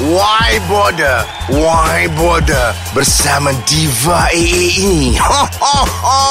[0.00, 1.28] Why Border?
[1.52, 2.72] Why Border?
[2.96, 5.12] Bersama Diva AA ini.
[5.20, 6.24] Ho, ho, ho.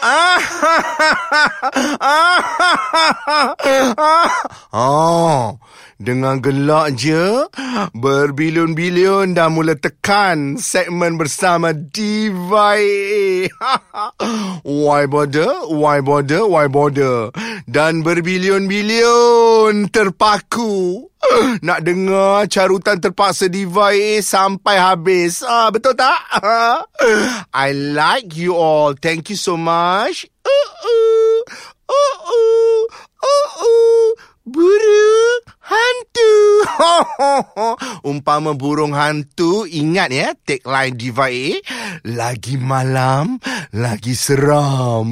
[4.72, 5.60] oh,
[6.00, 7.44] dengan gelak je,
[7.92, 12.80] berbilion-bilion dah mula tekan segmen bersama Diva
[14.64, 15.68] Why bother?
[15.68, 16.48] Why bother?
[16.48, 17.28] Why bother?
[17.68, 21.09] Dan berbilion-bilion terpaku
[21.66, 23.92] nak dengar carutan terpaksa Diva
[24.24, 25.44] sampai habis.
[25.44, 26.18] Ah, betul tak?
[27.52, 28.96] I like you all.
[28.96, 30.24] Thank you so much.
[30.42, 31.38] Uh, uh,
[31.88, 32.82] uh, uh,
[33.20, 34.08] uh, uh.
[34.50, 36.32] Burung hantu.
[38.10, 41.46] Umpama burung hantu, ingat ya tagline Diva A.
[42.02, 43.38] Lagi malam,
[43.70, 45.06] lagi seram.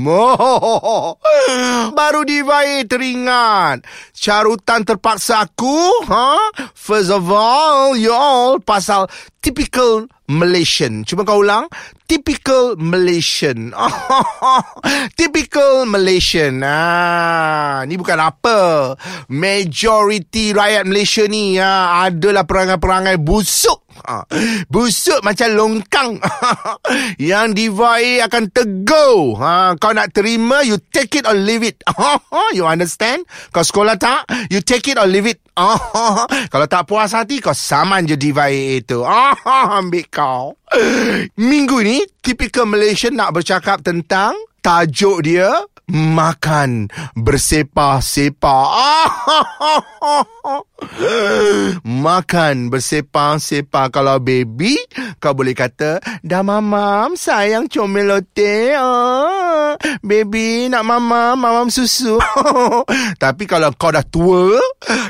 [1.99, 3.87] Baru Diva A teringat.
[4.19, 5.79] Carutan terpaksa aku.
[6.11, 6.35] Ha?
[6.75, 9.07] First of all, you all pasal
[9.41, 11.09] typical Malaysian.
[11.09, 11.73] Cuba kau ulang.
[12.05, 13.73] Typical Malaysian.
[15.19, 16.61] typical Malaysian.
[16.61, 18.93] Ah, ni bukan apa.
[19.33, 23.88] Majority rakyat Malaysia ni ah, adalah perangai-perangai busuk.
[24.05, 24.23] Ha,
[24.71, 26.23] busuk macam longkang.
[27.31, 29.39] Yang diva akan tegur.
[29.43, 31.83] Ha, kau nak terima, you take it or leave it.
[32.57, 33.27] you understand?
[33.51, 34.29] Kau sekolah tak?
[34.53, 35.43] You take it or leave it.
[36.53, 39.03] Kalau tak puas hati, kau saman je diva itu.
[39.03, 40.55] Ambil kau.
[41.35, 45.51] Minggu ni, typical Malaysian nak bercakap tentang tajuk dia
[45.89, 48.69] makan bersepah-sepah.
[51.99, 54.79] Makan bersepah-sepah kalau baby
[55.19, 59.75] kau boleh kata dah mamam sayang comelote ah.
[60.01, 62.19] baby nak mamam mamam susu.
[63.23, 64.55] Tapi kalau kau dah tua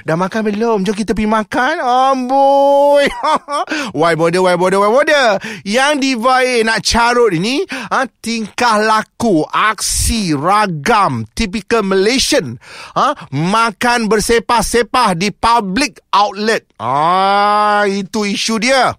[0.02, 0.78] dah makan belum?
[0.88, 1.74] Jom kita pergi makan.
[1.84, 3.06] Amboi.
[3.98, 5.36] Why bother why bother why bother?
[5.68, 12.56] Yang diva nak carut ini ha, tingkah laku aksi ragam typical Malaysian
[12.96, 18.94] ha, makan bersepah-sepah di public outlet ah itu isu dia.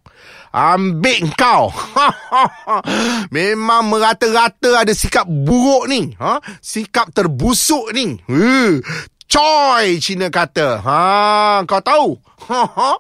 [0.50, 1.70] Ambil kau.
[3.36, 6.18] Memang merata-rata ada sikap buruk ni.
[6.18, 6.42] Ha?
[6.58, 8.18] Sikap terbusuk ni.
[8.26, 8.82] Uh,
[9.30, 10.82] Coy Cina kata.
[10.82, 11.00] Ha,
[11.70, 12.10] Kau tahu?
[12.50, 12.98] Ha, ha.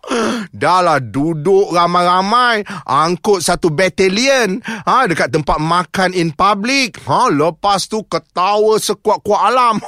[0.54, 7.02] Dah lah duduk ramai-ramai Angkut satu batalion ha, Dekat tempat makan in public.
[7.10, 9.82] Ha, Lepas tu ketawa sekuat-kuat alam.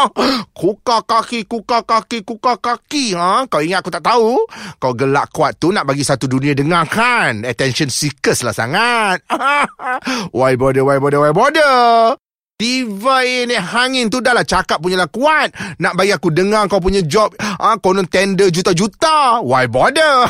[0.58, 3.14] Kuka kaki, kuka kaki, kuka kaki.
[3.14, 4.34] Ha, Kau ingat aku tak tahu?
[4.82, 9.22] Kau gelak kuat tu nak bagi satu dunia dengar kan Attention seekers lah sangat.
[10.34, 12.18] Why bother, why bother, why bother
[12.54, 15.50] Diva ni hangin tu dah lah cakap punya lah kuat.
[15.82, 17.34] Nak bagi aku dengar kau punya job.
[17.42, 19.42] Ah, kau nak tender juta-juta.
[19.42, 20.22] Why bother?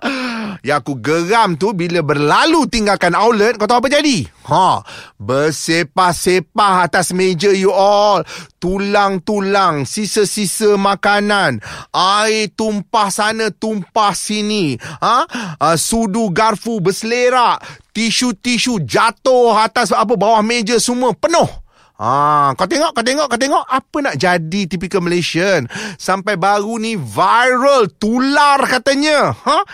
[0.68, 3.60] ya aku geram tu bila berlalu tinggalkan outlet.
[3.60, 4.24] Kau tahu apa jadi?
[4.48, 4.80] Ha,
[5.20, 8.24] bersepah-sepah atas meja you all.
[8.56, 11.60] Tulang-tulang, sisa-sisa makanan.
[11.92, 14.80] Air tumpah sana, tumpah sini.
[15.04, 15.28] Ha?
[15.60, 17.60] Uh, sudu garfu berselerak.
[17.98, 21.50] Tisu-tisu jatuh atas apa bawah meja semua penuh.
[21.98, 25.66] Ha, kau tengok, kau tengok, kau tengok apa nak jadi typical Malaysian.
[25.98, 29.34] Sampai baru ni viral, tular katanya.
[29.34, 29.66] Ha?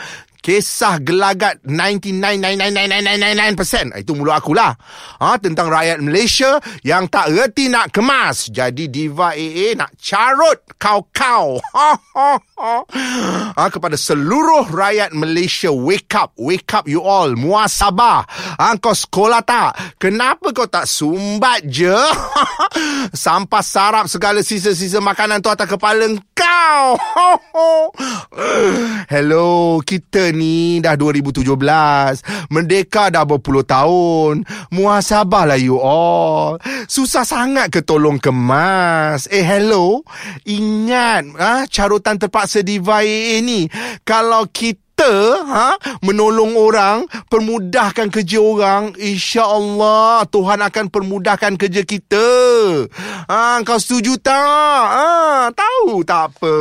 [0.45, 4.77] Kisah gelagat 99999999% Itu mulut akulah.
[5.25, 8.53] Ha, Tentang rakyat Malaysia Yang tak reti nak kemas.
[8.53, 11.57] Jadi Diva AA nak carut kau-kau.
[11.65, 11.97] Ha,
[13.73, 17.33] Kepada seluruh rakyat Malaysia Wake up, wake up you all.
[17.33, 18.29] Muasabah
[18.61, 19.97] ha, Kau sekolah tak?
[19.97, 21.89] Kenapa kau tak sumbat je?
[23.25, 26.05] Sampah sarap segala sisa-sisa makanan tu atas kepala
[26.37, 27.01] kau.
[29.15, 32.51] Hello, kita ni dah 2017.
[32.53, 34.45] Merdeka dah berpuluh tahun.
[34.69, 36.61] Muhasabahlah you all.
[36.85, 39.31] Susah sangat ke tolong kemas?
[39.33, 40.05] Eh, hello.
[40.45, 43.67] Ingat, ha, carutan terpaksa di VIA ni.
[44.05, 45.75] Kalau kita kita ha,
[46.07, 52.27] menolong orang, permudahkan kerja orang, insya-Allah Tuhan akan permudahkan kerja kita.
[53.27, 54.39] Ha, kau setuju tak?
[54.87, 56.57] Ha, tahu tak apa.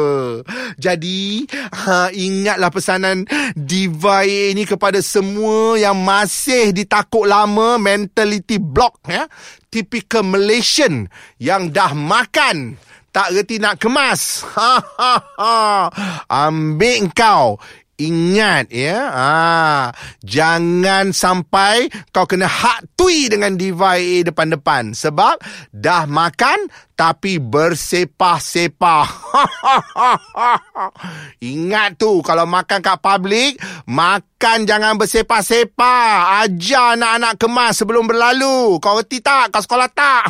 [0.82, 1.46] Jadi,
[1.86, 9.30] ha, ingatlah pesanan Divine ini kepada semua yang masih ditakut lama mentality block ya.
[9.70, 11.06] Typical Malaysian
[11.38, 12.82] yang dah makan
[13.14, 14.42] tak reti nak kemas.
[14.58, 15.56] Ha ha ha.
[16.26, 17.62] Ambil kau.
[17.94, 19.94] Ingat ya, ah,
[20.26, 25.38] jangan sampai kau kena hak tui dengan Diva AA depan-depan sebab
[25.70, 29.08] dah makan tapi bersepah-sepah.
[31.54, 33.58] Ingat tu kalau makan kat public,
[33.90, 36.46] makan jangan bersepah-sepah.
[36.46, 38.78] Ajar anak-anak kemas sebelum berlalu.
[38.78, 39.50] Kau reti tak?
[39.50, 40.24] Kau sekolah tak?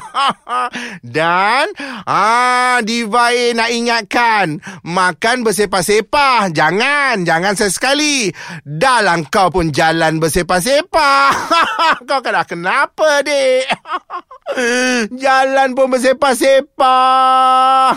[1.16, 1.68] Dan
[2.08, 6.48] ah Diva AA nak ingatkan, makan bersepah-sepah.
[6.56, 8.30] Jangan, jangan sesekali.
[8.62, 11.30] Dah lah kau pun jalan bersepah-sepah.
[12.10, 13.68] kau kena kenapa, dek?
[15.24, 17.90] Jalan pun bersepah-sepah.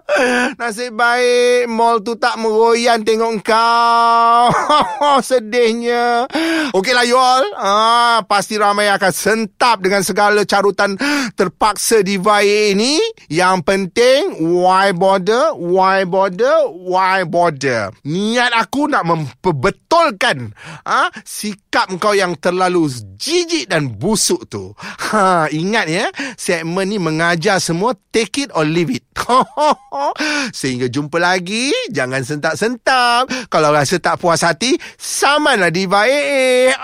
[0.60, 4.52] Nasib baik mall tu tak meroyan tengok kau.
[5.28, 6.28] Sedihnya.
[6.76, 7.44] Okeylah you all.
[7.56, 11.00] Ah, pasti ramai akan sentap dengan segala carutan
[11.32, 13.00] terpaksa di VIA ini.
[13.32, 14.20] Yang penting,
[14.60, 15.56] why bother?
[15.56, 16.68] Why bother?
[16.68, 17.96] Why bother?
[18.04, 20.52] Niat aku nak memperbetulkan
[20.84, 24.74] ah, sikap kau yang terlalu jijik dan busuk tu.
[24.76, 26.06] Ha, ingat ya,
[26.38, 29.02] segmen ni mengajar semua take it or leave it.
[30.58, 33.50] Sehingga jumpa lagi, jangan sentak-sentak.
[33.50, 36.76] Kalau rasa tak puas hati, samanlah Diva AA.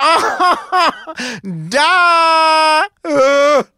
[1.72, 2.82] Dah.